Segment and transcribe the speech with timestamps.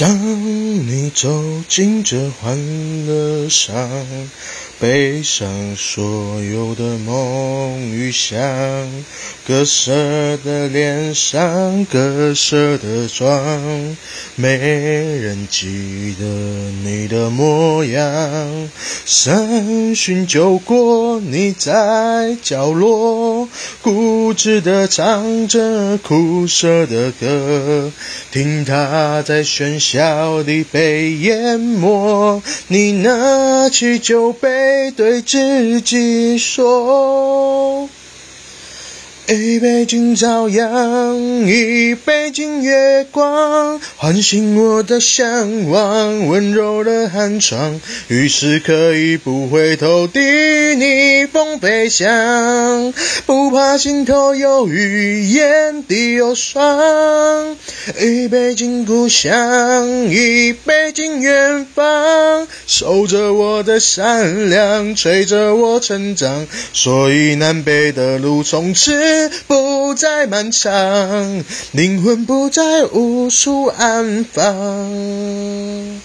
[0.00, 1.28] 当你走
[1.68, 2.56] 进这欢
[3.04, 3.74] 乐场，
[4.80, 8.38] 背上所有的梦与想，
[9.44, 13.96] 割舍的脸上，割舍的妆，
[14.36, 16.24] 没人记得
[16.84, 18.70] 你的模样。
[19.04, 23.48] 三巡酒过，你在角落，
[23.82, 27.90] 固执的唱着苦涩的歌，
[28.30, 32.40] 听他在喧嚣里被淹没。
[32.68, 37.88] 你拿起酒杯，对自己说。
[39.30, 47.78] 一杯敬朝阳，一杯敬月光，唤醒我的向往，温柔的寒窗。
[48.06, 50.18] 于是可以不回头地
[50.76, 52.94] 逆风飞翔，
[53.26, 57.54] 不怕心头有雨，眼底有霜。
[58.00, 66.46] 一杯敬故乡，一杯敬远方，守着我的善良，催着我成长。
[66.72, 69.17] 所以南北的路从此。
[69.46, 75.97] 不再漫长，灵魂不再无处安放。